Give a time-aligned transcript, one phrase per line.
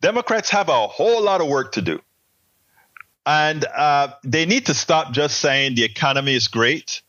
[0.00, 2.00] Democrats have a whole lot of work to do.
[3.26, 7.02] And uh, they need to stop just saying the economy is great.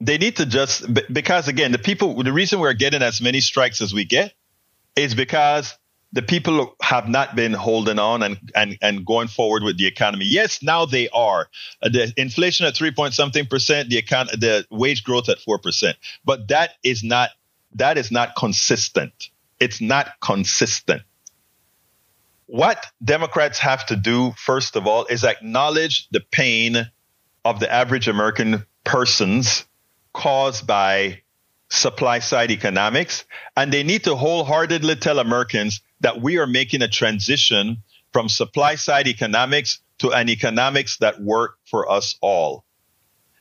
[0.00, 3.80] They need to just, because again, the people, the reason we're getting as many strikes
[3.80, 4.32] as we get
[4.94, 5.76] is because
[6.12, 10.26] the people have not been holding on and, and, and going forward with the economy.
[10.26, 11.48] Yes, now they are.
[11.82, 15.58] Uh, the inflation at three point something percent, the econ- the wage growth at four
[15.58, 15.96] percent.
[16.24, 17.30] But that is not
[17.74, 19.28] that is not consistent.
[19.60, 21.02] It's not consistent.
[22.48, 26.90] What Democrats have to do, first of all, is acknowledge the pain
[27.44, 29.66] of the average American persons
[30.14, 31.20] caused by
[31.68, 33.26] supply side economics.
[33.54, 37.82] And they need to wholeheartedly tell Americans that we are making a transition
[38.14, 42.64] from supply side economics to an economics that work for us all.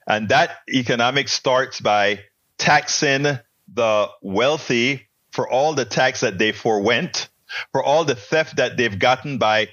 [0.05, 2.25] And that economics starts by
[2.57, 3.23] taxing
[3.73, 7.29] the wealthy for all the tax that they forwent,
[7.71, 9.69] for all the theft that they've gotten by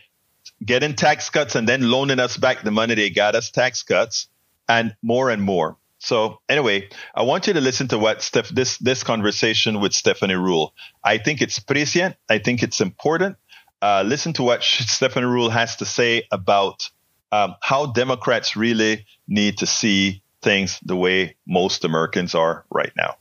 [0.65, 4.29] getting tax cuts and then loaning us back the money they got us tax cuts
[4.69, 5.77] and more and more.
[5.99, 10.35] So anyway, I want you to listen to what Steph, this this conversation with Stephanie
[10.35, 10.73] Ruhle.
[11.03, 12.17] I think it's prescient.
[12.29, 13.37] I think it's important.
[13.81, 16.91] Uh, listen to what Stephanie Ruhle has to say about
[17.33, 23.17] um, how Democrats really need to see things the way most Americans are right now.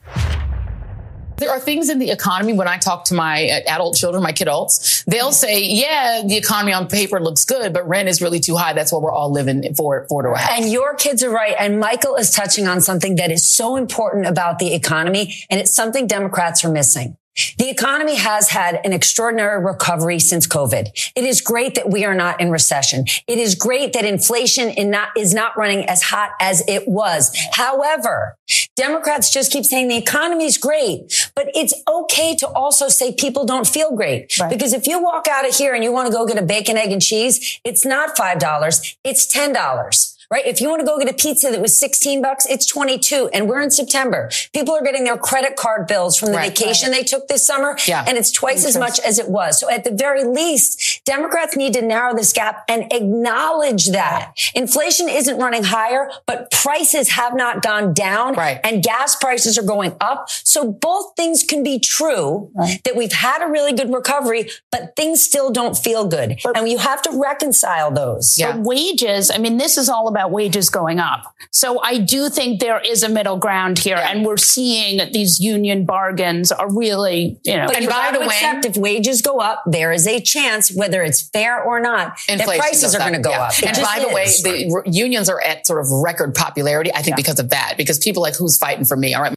[1.36, 4.32] There are things in the economy when I talk to my uh, adult children, my
[4.32, 8.56] kidults, they'll say, yeah, the economy on paper looks good, but rent is really too
[8.56, 8.72] high.
[8.72, 10.60] That's what we're all living for, for to a house.
[10.60, 11.54] And your kids are right.
[11.58, 15.34] And Michael is touching on something that is so important about the economy.
[15.50, 17.16] And it's something Democrats are missing.
[17.58, 21.12] The economy has had an extraordinary recovery since COVID.
[21.16, 23.06] It is great that we are not in recession.
[23.26, 27.36] It is great that inflation not, is not running as hot as it was.
[27.52, 28.36] However,
[28.76, 33.44] Democrats just keep saying the economy is great, but it's okay to also say people
[33.44, 34.38] don't feel great.
[34.38, 34.50] Right.
[34.50, 36.76] Because if you walk out of here and you want to go get a bacon,
[36.76, 38.96] egg and cheese, it's not $5.
[39.04, 40.46] It's $10 right?
[40.46, 43.48] If you want to go get a pizza that was 16 bucks, it's 22 and
[43.48, 44.30] we're in September.
[44.52, 46.98] People are getting their credit card bills from the right, vacation right.
[46.98, 48.04] they took this summer yeah.
[48.08, 49.60] and it's twice as much as it was.
[49.60, 55.08] So at the very least, Democrats need to narrow this gap and acknowledge that inflation
[55.08, 58.58] isn't running higher, but prices have not gone down right.
[58.64, 60.28] and gas prices are going up.
[60.28, 62.82] So both things can be true right.
[62.82, 66.40] that we've had a really good recovery, but things still don't feel good.
[66.42, 68.36] But, and you have to reconcile those.
[68.36, 68.56] Yeah.
[68.56, 71.34] wages, I mean, this is all about wages going up.
[71.50, 74.10] So I do think there is a middle ground here, yeah.
[74.10, 77.66] and we're seeing that these union bargains are really, you know.
[77.66, 81.02] But and by the way, accept if wages go up, there is a chance, whether
[81.02, 83.42] it's fair or not, that prices are going to go yeah.
[83.42, 83.52] up.
[83.62, 86.92] And by the way, the unions are at sort of record popularity.
[86.92, 87.16] I think yeah.
[87.16, 89.14] because of that, because people like who's fighting for me.
[89.14, 89.34] All right.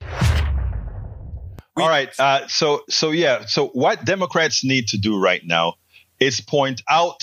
[1.78, 2.09] All right.
[2.19, 3.46] Uh, so so yeah.
[3.46, 5.75] So what Democrats need to do right now
[6.19, 7.22] is point out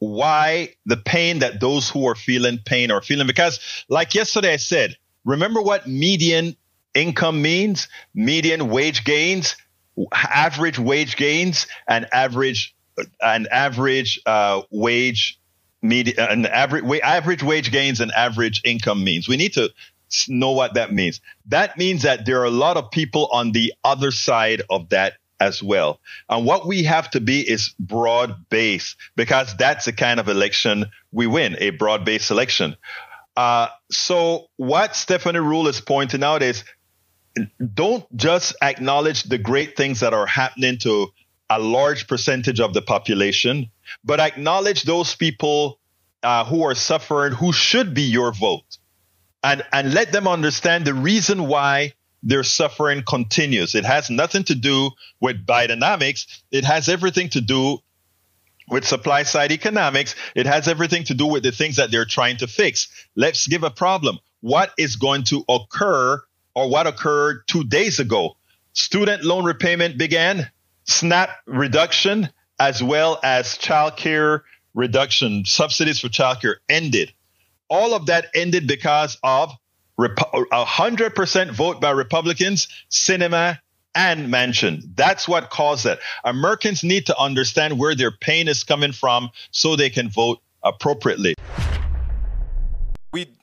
[0.00, 3.26] why the pain that those who are feeling pain are feeling.
[3.26, 6.56] Because, like yesterday I said, remember what median
[6.94, 7.86] income means?
[8.14, 9.56] Median wage gains,
[10.12, 12.74] average wage gains, and average
[13.20, 15.38] an average uh, wage
[15.82, 19.28] median an average average wage gains and average income means.
[19.28, 19.70] We need to
[20.28, 21.20] know what that means.
[21.46, 25.14] That means that there are a lot of people on the other side of that
[25.40, 26.00] as well.
[26.28, 30.86] And what we have to be is broad based because that's the kind of election
[31.10, 32.76] we win, a broad based election.
[33.36, 36.62] Uh, so what Stephanie Ruhle is pointing out is
[37.74, 41.08] don't just acknowledge the great things that are happening to
[41.48, 43.70] a large percentage of the population,
[44.04, 45.78] but acknowledge those people
[46.22, 48.78] uh, who are suffering who should be your vote
[49.42, 53.74] and, and let them understand the reason why their suffering continues.
[53.74, 56.26] It has nothing to do with Bidenomics.
[56.50, 57.78] It has everything to do
[58.68, 60.14] with supply side economics.
[60.34, 62.88] It has everything to do with the things that they're trying to fix.
[63.16, 64.18] Let's give a problem.
[64.40, 66.22] What is going to occur
[66.54, 68.36] or what occurred two days ago?
[68.72, 70.50] Student loan repayment began,
[70.84, 72.28] SNAP reduction,
[72.58, 77.12] as well as child care reduction, subsidies for child care ended.
[77.68, 79.52] All of that ended because of
[80.52, 83.58] hundred percent vote by Republicans, Sinema
[83.94, 84.82] and Manchin.
[84.94, 85.98] That's what caused that.
[86.24, 91.34] Americans need to understand where their pain is coming from so they can vote appropriately.
[93.12, 93.26] We